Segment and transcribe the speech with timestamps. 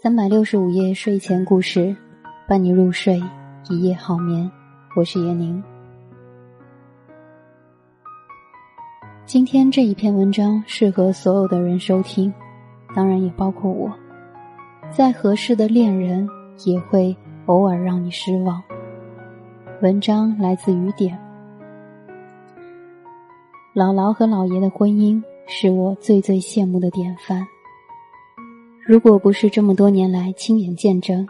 [0.00, 1.94] 三百六十五夜睡前故事，
[2.46, 3.20] 伴你入睡，
[3.68, 4.48] 一夜好眠。
[4.94, 5.60] 我是闫宁。
[9.26, 12.32] 今天这一篇文章适合所有的人收听，
[12.94, 13.92] 当然也包括我。
[14.88, 16.28] 再合适的恋人
[16.64, 17.14] 也会
[17.46, 18.62] 偶尔让你失望。
[19.82, 21.18] 文章来自雨点。
[23.74, 27.44] 姥姥和姥爷的婚姻是我最最羡慕的典范。
[28.88, 31.28] 如果不是这么多年来亲眼见证，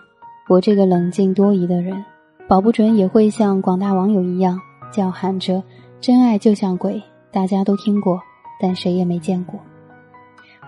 [0.48, 2.04] 我这个冷静多疑的人，
[2.46, 4.60] 保不准也会像广大网友一样
[4.92, 5.60] 叫喊着
[6.00, 7.02] “真爱就像鬼”，
[7.32, 8.22] 大家都听过，
[8.60, 9.58] 但谁也没见过。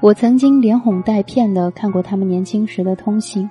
[0.00, 3.48] 我曾经连哄带骗的看过他们年轻时的通信，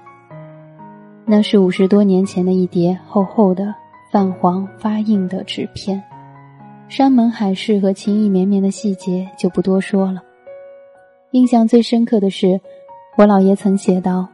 [1.23, 3.73] 那是五十多年前的一叠厚厚的、
[4.11, 6.03] 泛黄发硬的纸片，
[6.89, 10.21] 山盟海誓和情意绵绵的细节就不多说了。
[11.31, 12.59] 印象最深刻的是。
[13.19, 14.25] 我姥爷曾写道：“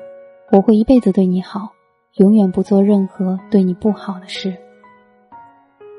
[0.53, 1.71] 我会一辈子对你好，
[2.17, 4.55] 永远不做任何对你不好的事。”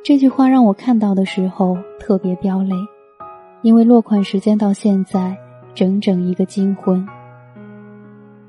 [0.07, 2.77] 这句话让我看到的时候特别飙泪，
[3.63, 5.37] 因为落款时间到现在
[5.75, 7.05] 整整一个金婚。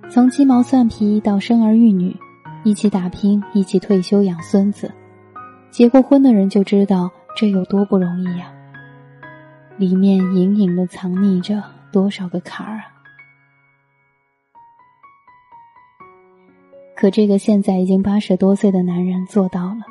[0.07, 2.15] 从鸡毛蒜皮到生儿育女，
[2.63, 4.93] 一起打拼，一起退休养孙子，
[5.71, 8.51] 结过婚的人就知道这有多不容易呀！
[9.77, 12.96] 里面隐隐的藏匿着多少个坎儿啊！
[16.99, 19.81] 可这个现在已经八十多岁的男人做到了。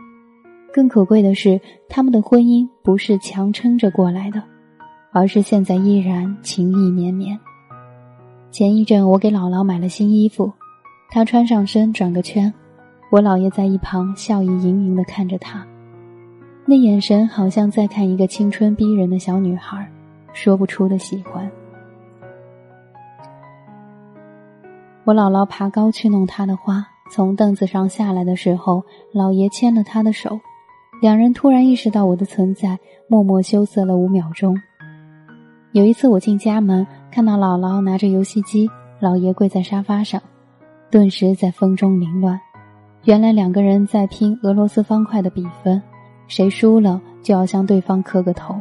[0.72, 4.42] 更可贵的是，他们的婚姻不是强撑着过来的，
[5.12, 7.38] 而是现在依然情意绵绵。
[8.50, 10.52] 前一阵我给姥姥买了新衣服，
[11.08, 12.52] 她穿上身转个圈，
[13.12, 15.64] 我姥爷在一旁笑意盈盈的看着她，
[16.66, 19.88] 那眼神好像在看一个青春逼人的小女孩，
[20.32, 21.48] 说不出的喜欢。
[25.04, 26.84] 我姥姥爬高去弄她的花。
[27.10, 30.38] 从凳子上下来的时候，老爷牵了他的手，
[31.00, 32.78] 两人突然意识到我的存在，
[33.08, 34.56] 默默羞涩了五秒钟。
[35.72, 38.68] 有一次我进家门，看到姥姥拿着游戏机，
[38.98, 40.20] 老爷跪在沙发上，
[40.90, 42.40] 顿时在风中凌乱。
[43.04, 45.80] 原来两个人在拼俄罗斯方块的比分，
[46.26, 48.54] 谁输了就要向对方磕个头。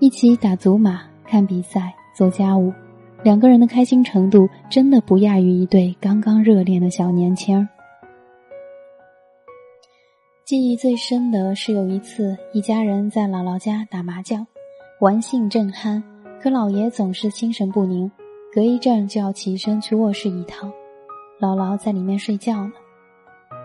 [0.00, 2.72] 一起打祖马、看比赛、做家务。
[3.26, 7.68] 两个人的开心程度真的不亚于一对刚刚热恋的小年轻。
[10.44, 14.46] 记忆最深的是有一次，一家人在姥姥家打麻将，
[15.00, 16.00] 玩兴正酣，
[16.40, 18.08] 可姥爷总是心神不宁，
[18.54, 20.72] 隔一阵就要起身去卧室一趟，
[21.40, 22.74] 姥姥在里面睡觉呢。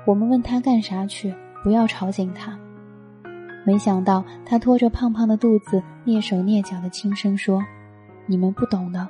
[0.08, 1.32] 我们问他干啥去，
[1.64, 2.58] 不要吵醒他。
[3.64, 7.64] 没想到他拖着胖胖的肚子，蹑手蹑脚的轻声说
[8.26, 9.08] ：“你们不懂的。”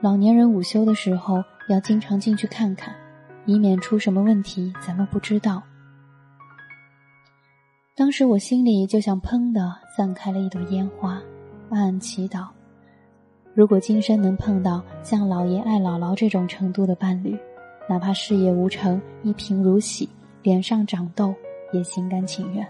[0.00, 2.94] 老年人午休的时候要经常进去看看，
[3.46, 5.60] 以免出什么问题，咱们不知道。
[7.96, 11.20] 当时我心里就像砰的散开了一朵烟花，
[11.68, 12.46] 暗暗祈祷：
[13.54, 17.36] 如果今生能碰到像老爷爱姥姥这种程度的伴侣，
[17.88, 20.08] 哪怕事业无成、一贫如洗、
[20.44, 21.34] 脸上长痘，
[21.72, 22.64] 也心甘情愿。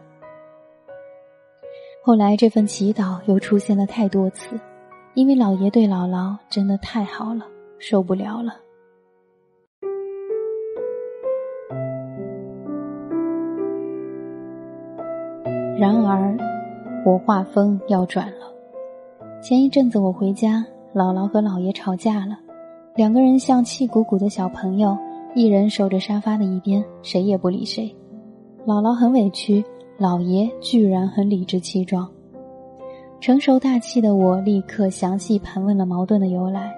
[2.03, 4.59] 后来这份祈祷又出现了太多次。
[5.15, 7.45] 因为老爷对姥姥真的太好了，
[7.79, 8.55] 受不了了。
[15.77, 16.37] 然而，
[17.05, 18.53] 我画风要转了。
[19.41, 20.65] 前一阵子我回家，
[20.95, 22.39] 姥姥和姥爷吵架了，
[22.97, 24.97] 两个人像气鼓鼓的小朋友，
[25.35, 27.95] 一人守着沙发的一边，谁也不理谁。
[28.67, 29.65] 姥姥很委屈，
[29.99, 32.09] 姥爷居然很理直气壮。
[33.21, 36.73] 成熟大气的我立刻详细盘问了矛盾的由来。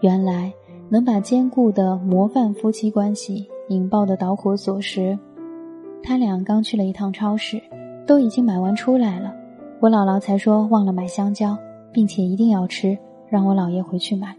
[0.00, 0.50] 原来
[0.88, 5.18] 能把坚固的模范夫妻关系引爆的导火索是，
[6.02, 7.60] 他俩刚去了一趟超市，
[8.06, 9.34] 都已经买完出来了，
[9.80, 11.56] 我姥姥才说忘了买香蕉，
[11.92, 12.96] 并且一定要吃，
[13.28, 14.34] 让我姥爷回去买。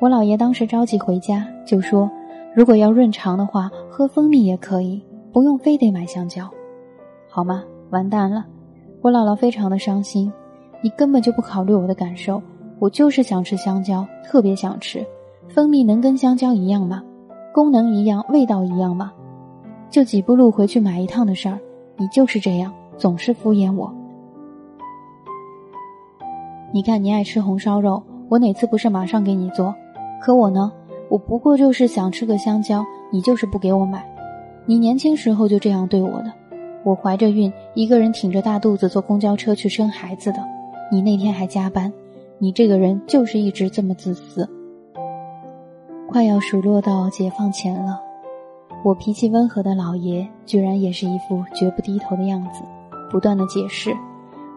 [0.00, 2.10] 我姥爷当时着急回家，就说
[2.54, 5.00] 如果要润肠的话，喝蜂蜜也可以，
[5.32, 6.48] 不用非得买香蕉，
[7.28, 7.62] 好吗？
[7.90, 8.44] 完蛋了。
[9.00, 10.32] 我姥姥非常的伤心，
[10.82, 12.42] 你根本就不考虑我的感受，
[12.78, 15.06] 我就是想吃香蕉，特别想吃。
[15.48, 17.02] 蜂蜜能跟香蕉一样吗？
[17.54, 19.12] 功能一样，味道一样吗？
[19.88, 21.58] 就几步路回去买一趟的事儿，
[21.96, 23.92] 你就是这样，总是敷衍我。
[26.72, 29.74] 你看你爱吃红烧肉，我哪次不是马上给你做？
[30.20, 30.70] 可我呢，
[31.08, 34.04] 我不过就是想吃个香蕉，你就是不给我买。
[34.66, 36.32] 你年轻时候就这样对我的。
[36.88, 40.38] 我怀着孕，一个人挺着大肚子坐公交车去生孩子的，
[40.90, 41.92] 你那天还加班，
[42.38, 44.48] 你这个人就是一直这么自私。
[46.08, 48.00] 快要数落到解放前了，
[48.82, 52.62] 我脾气温和的老爷居然也是一副绝不低头的样子，
[53.10, 53.94] 不断的解释。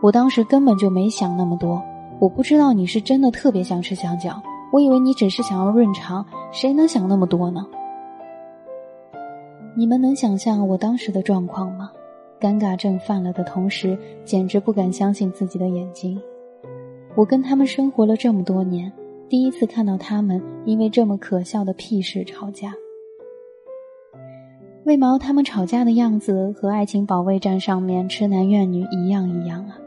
[0.02, 1.84] 我当时根本就没想那么多，
[2.18, 4.42] 我不知道你是真的特别想吃香蕉，
[4.72, 7.68] 我以为你只是想要润肠，谁能想那么多呢？
[9.76, 11.92] 你们能想象我当时的状况吗？
[12.42, 13.96] 尴尬症犯了的同时，
[14.26, 16.20] 简直不敢相信自己的眼睛。
[17.16, 18.92] 我跟他们生活了这么多年。
[19.30, 22.74] 第一次看到他们因为这么可笑的屁事吵架，
[24.84, 29.78] 为毛他们吵架的样子和《爱情保卫战》上面痴男怨女一样一样啊？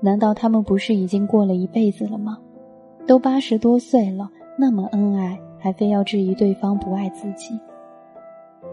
[0.00, 2.38] 难道他们不是已经过了一辈子了吗？
[3.06, 7.60] 都八十多岁了，那么恩爱，还非要质疑对方不爱自己？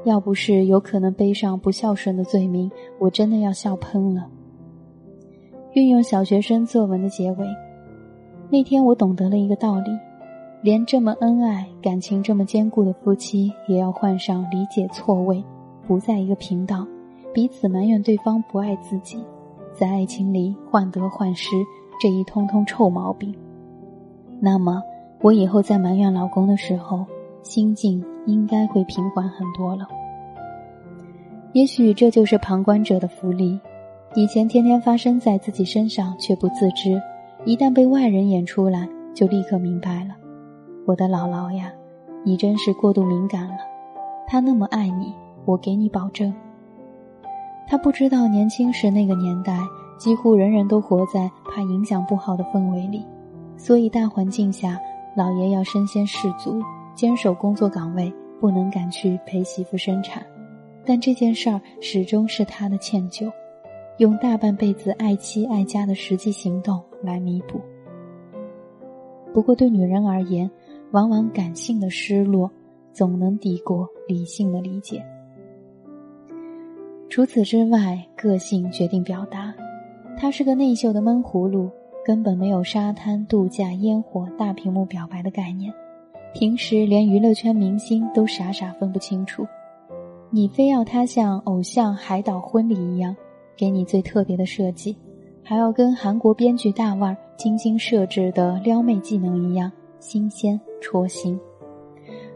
[0.04, 4.28] 要不是有可能背上不孝顺的罪名，我真的要笑喷了。
[5.74, 7.48] 运用小学生作文的结尾。
[8.50, 9.92] 那天我懂得了一个道理，
[10.62, 15.44] 连这么恩爱、感情这么坚固的夫妻，也要患上理解错位、
[15.86, 16.88] 不在一个频道，
[17.34, 19.20] 彼此埋怨对方不爱自己，
[19.74, 21.58] 在爱情里患得患失
[22.00, 23.36] 这一通通臭毛病。
[24.40, 24.82] 那么，
[25.22, 27.06] 我以后在埋怨老公的时候，
[27.50, 29.88] 心境应该会平缓很多了。
[31.54, 33.58] 也许这就是旁观者的福利，
[34.16, 37.02] 以前天天发生在自己身上却不自知。
[37.46, 40.16] 一旦被外人演出来，就立刻明白了。
[40.86, 41.72] 我的姥姥呀，
[42.26, 43.58] 你真是过度敏感了。
[44.28, 45.14] 他那么爱你，
[45.46, 46.34] 我给你保证。
[47.66, 49.58] 他不知道年轻时那个年代，
[49.98, 53.06] 几乎人人都活在怕影响不好的氛围里，
[53.56, 54.78] 所以大环境下，
[55.16, 56.62] 老爷要身先士卒，
[56.98, 58.12] 坚守工作岗位，
[58.42, 60.26] 不能赶去陪媳妇生产。
[60.84, 63.32] 但这件事儿始终是他的歉疚。
[64.00, 67.62] 用大半辈子爱妻爱家的实际行动来弥补。
[69.32, 70.50] 不过对女人而言，
[70.90, 72.50] 往往感性的失落
[72.92, 75.06] 总能抵过理性的理解。
[77.10, 79.54] 除此之外，个性决定表达。
[80.18, 81.70] 他是个内秀的闷葫芦，
[82.04, 85.72] 根本没有沙滩度假、烟火、大屏幕表白的概念。
[86.34, 89.46] 平时连娱乐圈明星都傻傻分不清楚。
[90.30, 93.16] 你非要他像偶像海岛婚礼一样。
[93.60, 94.96] 给你最特别的设计，
[95.44, 101.40] 还要跟韩国编剧大腕精心设置的撩妹技能一样新鲜戳心，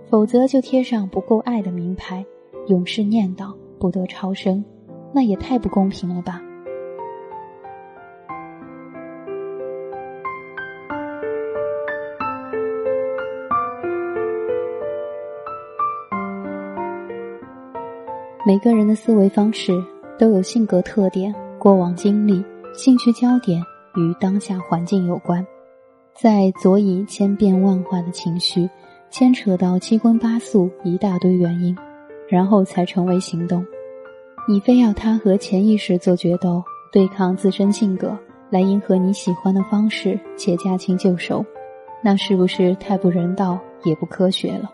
[0.10, 2.26] 否则就贴上不够爱的名牌，
[2.70, 4.66] 永世念叨不得超生，
[5.14, 6.42] 那也太不公平了吧。
[18.46, 19.74] 每个人的思维方式。
[20.20, 22.46] 都有性格特点、过往经历、
[22.76, 23.60] 兴趣焦点
[23.96, 25.44] 与当下环境有关，
[26.14, 28.70] 在左以千变万化的情绪，
[29.10, 31.76] 牵扯到七荤八素一大堆原因，
[32.30, 33.66] 然后才成为行动。
[34.48, 38.16] 你非要他和潜意识做决斗，对抗自身性格，
[38.52, 41.44] 来迎合你喜欢的方式，且驾轻就熟，
[42.04, 44.72] 那是不是太不人道也不科学了？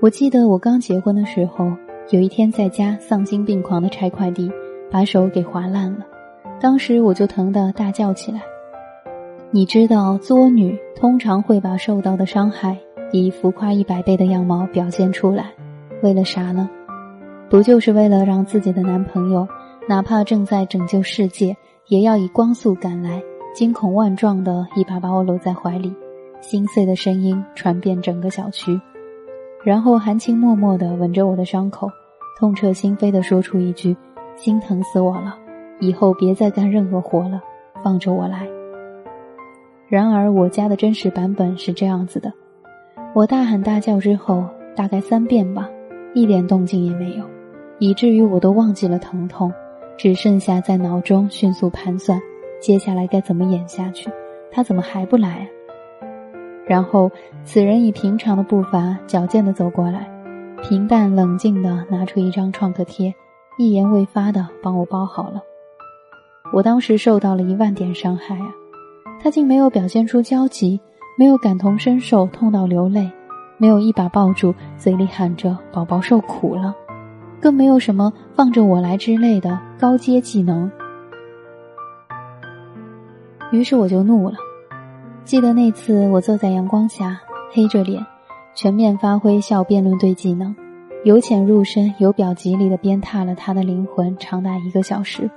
[0.00, 1.70] 我记得我刚结婚的时候。
[2.10, 4.50] 有一天在家丧心病狂的拆快递，
[4.90, 6.04] 把手给划烂了，
[6.60, 8.42] 当时我就疼得大叫起来。
[9.50, 12.76] 你知道作女通常会把受到的伤害
[13.12, 15.52] 以浮夸一百倍的样貌表现出来，
[16.02, 16.68] 为了啥呢？
[17.48, 19.46] 不就是为了让自己的男朋友，
[19.88, 21.56] 哪怕正在拯救世界，
[21.86, 23.22] 也要以光速赶来，
[23.54, 25.94] 惊恐万状的一把把我搂在怀里，
[26.40, 28.80] 心碎的声音传遍整个小区。
[29.64, 31.88] 然后含情脉脉地吻着我的伤口，
[32.38, 33.96] 痛彻心扉地说出一句
[34.34, 35.38] ：“心疼死我了，
[35.80, 37.40] 以后别再干任何活了，
[37.82, 38.46] 放着我来。”
[39.88, 42.32] 然而我家的真实版本是这样子的：
[43.14, 45.68] 我大喊大叫之后，大概三遍吧，
[46.14, 47.24] 一点动静也没有，
[47.78, 49.52] 以至于我都忘记了疼痛，
[49.96, 52.20] 只剩下在脑中迅速盘算
[52.60, 54.10] 接下来该怎么演下去。
[54.50, 55.48] 他怎么还不来？
[56.72, 57.10] 然后，
[57.44, 60.08] 此人以平常的步伐矫健地走过来，
[60.62, 63.14] 平淡冷静地拿出一张创可贴，
[63.58, 65.42] 一言未发地帮我包好了。
[66.50, 68.46] 我当时受到了一万点伤害啊！
[69.22, 70.80] 他竟没有表现出焦急，
[71.18, 73.06] 没有感同身受痛到流泪，
[73.58, 76.74] 没有一把抱住，嘴里喊着“宝宝受苦了”，
[77.38, 80.70] 更没有什么“放着我来”之类的高阶技能。
[83.50, 84.36] 于是我就怒了。
[85.24, 87.20] 记得那次，我坐在阳光下，
[87.52, 88.04] 黑着脸，
[88.54, 90.54] 全面发挥笑辩论队技能，
[91.04, 95.30] 由浅入深、由表及里的鞭挞了他的灵魂，长达一个小时。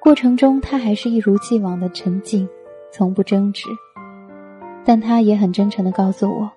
[0.00, 2.46] 过程中，他还是一如既往的沉静，
[2.92, 3.68] 从不争执。
[4.84, 6.50] 但他也很真诚地告诉我，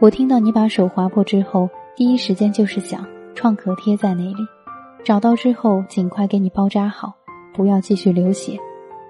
[0.00, 4.36] 我听到你把手划破之后，第一时间就是想创可贴在那里，
[5.04, 7.14] 找到之后尽快给你包扎好，
[7.54, 8.58] 不要继续流血。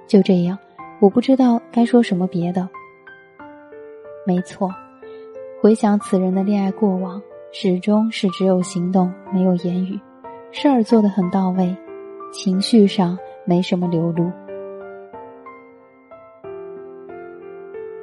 [0.06, 0.58] 就这样，
[1.00, 2.68] 我不知道该说什么别的。
[4.26, 4.70] 没错，
[5.62, 7.20] 回想此人的恋爱过往，
[7.52, 9.98] 始终是只有行动没有言语，
[10.52, 11.74] 事儿做得很到位，
[12.32, 14.30] 情绪上没什么流露。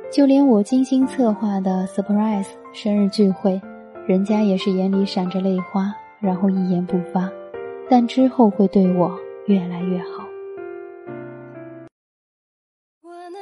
[0.09, 3.61] 就连我精心策划的 surprise 生日聚会，
[4.07, 7.29] 人家也是眼里闪着泪花，然后一言不发，
[7.87, 10.26] 但之后会对我越来越好。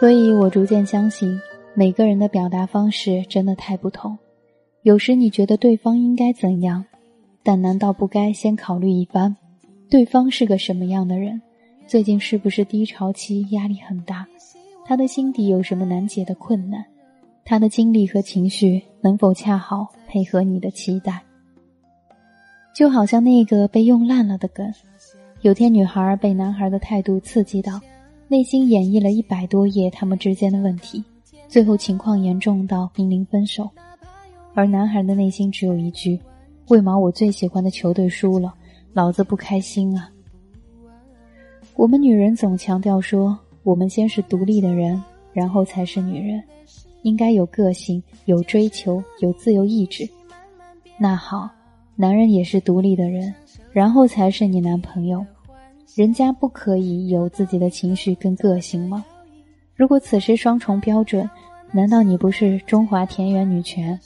[0.00, 1.38] 所以我逐渐相信，
[1.74, 4.16] 每个人的表达方式真的太不同。
[4.80, 6.82] 有时你觉得对方应该怎样，
[7.42, 9.36] 但难道不该先考虑一番，
[9.90, 11.38] 对方是个什么样的人？
[11.86, 14.26] 最近是不是低潮期，压力很大？
[14.86, 16.82] 他的心底有什么难解的困难？
[17.44, 21.20] 他的经历和情绪能否恰好配合你的期待？
[22.74, 24.72] 就好像那个被用烂了的梗，
[25.42, 27.78] 有天女孩被男孩的态度刺激到，
[28.30, 31.02] 内心演绎了一百多页他们之间的问题，
[31.48, 33.68] 最后情况严重到濒临分手，
[34.54, 36.16] 而男孩的内心只有一句：
[36.68, 38.54] 为毛我最喜欢的球队输了，
[38.92, 40.08] 老子不开心啊！
[41.74, 46.40] 我们女人总强调说，我们先是独立的人，然后才是女人，
[47.02, 50.08] 应该有个性、有追求、有自由意志。
[50.96, 51.50] 那好，
[51.96, 53.34] 男人也是独立的人，
[53.72, 55.26] 然后才是你男朋友。
[55.96, 59.04] 人家不可以有自己的情绪跟个性吗？
[59.74, 61.28] 如果此时双重标准，
[61.72, 63.98] 难道你不是中华田园女权？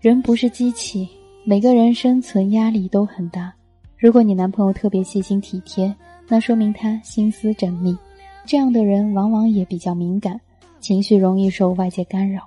[0.00, 1.08] 人不是机器，
[1.44, 3.52] 每个人生存压力都很大。
[3.96, 5.94] 如果你男朋友特别细心体贴，
[6.28, 7.96] 那说明他心思缜密。
[8.44, 10.38] 这样的人往往也比较敏感，
[10.80, 12.46] 情绪容易受外界干扰。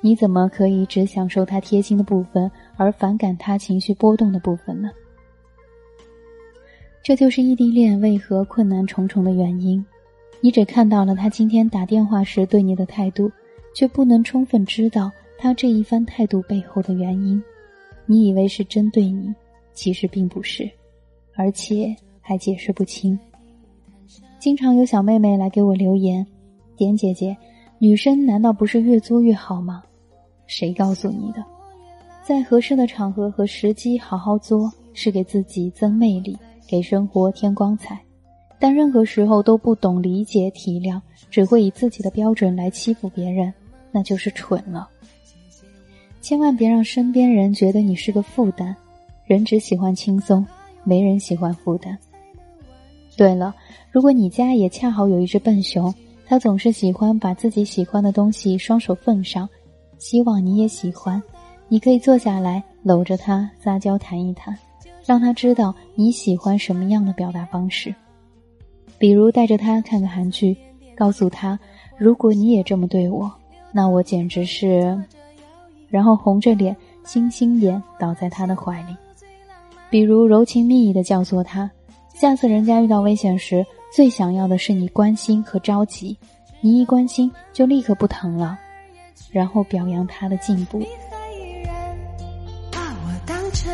[0.00, 4.90] 你怎么可以只享受他贴心的部分，而反感他情绪波动的部分呢？
[7.02, 9.84] 这就是异地恋为何困难重重的原因。
[10.40, 13.30] 你只看到了他今天打电话时对你的态度，
[13.74, 17.42] 却不能充分知道他这一番态度背后的原因。
[18.06, 19.34] 你以为是针对你。
[19.72, 20.68] 其实并不是，
[21.36, 23.18] 而且还解释不清。
[24.38, 26.26] 经常有小妹妹来给我留言
[26.76, 27.34] ：“点姐姐，
[27.78, 29.82] 女生难道不是越作越好吗？”
[30.46, 31.42] 谁告诉你的？
[32.22, 38.00] 在合适的场合和时机好好作，是给自己增魅力，给生活添光彩。
[38.58, 43.52] 但任何时候都不懂理解体谅，只会以自己的标准来欺负别人，
[43.90, 44.88] 那就是蠢了。
[46.20, 48.76] 千万别让身边人觉得你是个负担。
[49.24, 50.44] 人只喜欢轻松，
[50.84, 51.96] 没人喜欢负担。
[53.16, 53.54] 对了，
[53.90, 55.94] 如果你家也恰好有一只笨熊，
[56.26, 59.48] 它总是喜欢把自己喜欢的东西双手奉上，
[59.98, 61.22] 希望你也喜欢。
[61.68, 64.58] 你可以坐下来搂着它撒娇谈一谈，
[65.04, 67.94] 让他知道你喜欢什么样的表达方式。
[68.98, 70.56] 比如带着他看个韩剧，
[70.96, 71.58] 告诉他：
[71.96, 73.32] 如果你也这么对我，
[73.72, 74.96] 那我简直是……
[75.88, 78.96] 然后红着脸、星星眼倒在他的怀里。
[79.88, 81.68] 比如柔情蜜意的教唆他，
[82.14, 86.16] 下次人家遇到危险时，最想要的是你关心和着急，
[86.60, 88.56] 你一关心就立刻不疼了，
[89.32, 90.78] 然后表扬他的进步。
[92.70, 93.72] 把我当成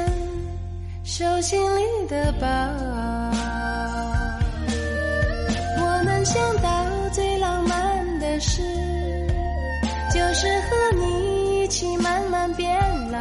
[1.06, 2.48] 手心里的宝，
[5.78, 8.60] 我能想到最浪漫的事，
[10.12, 12.76] 就是和你一起慢慢变
[13.12, 13.18] 老。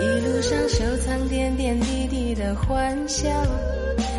[0.00, 3.28] 一路上收藏点点滴滴的欢笑，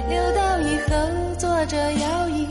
[0.10, 2.46] 留到以后坐着摇椅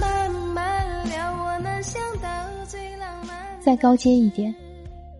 [0.00, 1.44] 慢慢聊。
[1.44, 2.28] 我能想到
[2.66, 3.36] 最浪漫。
[3.60, 4.54] 再高阶一点，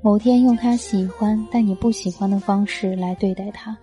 [0.01, 3.77] 某天用他喜欢但你不喜欢的方式来对待他，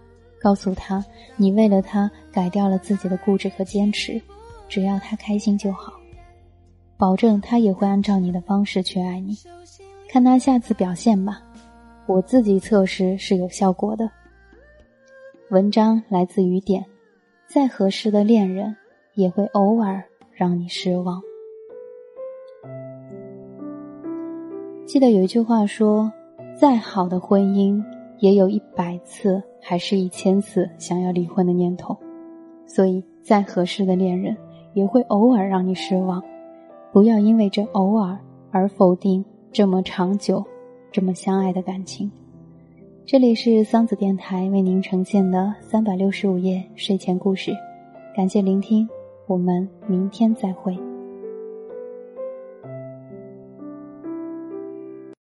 [0.46, 1.04] 告诉他
[1.38, 4.22] 你为了他改掉了自己的固执和坚持，
[4.70, 5.94] 只要他开心就好，
[6.98, 9.36] 保证他也会按照你的方式去爱你，
[10.08, 11.42] 看他下次表现吧。
[12.06, 14.08] 我自己测试是有效果的。
[15.50, 16.86] 文章来自雨点，
[17.48, 18.76] 再合适的恋人
[19.16, 21.20] 也会偶尔让你失望。
[24.86, 26.14] 记得有一句话说
[26.56, 27.84] ：“再好的婚姻，
[28.20, 31.96] 也有一百次还是一千次想要离婚的念头。”
[32.68, 34.36] 所以，再合适的恋人，
[34.74, 36.22] 也会偶尔让你失望。
[36.92, 38.18] 不要因为这偶尔
[38.52, 40.44] 而否定这么长久、
[40.92, 42.12] 这么相爱的感情。
[43.06, 47.52] 这里是桑子电台为您呈现的三百六十五夜睡前故事，
[48.16, 48.88] 感谢聆听，
[49.28, 50.95] 我们明天再会。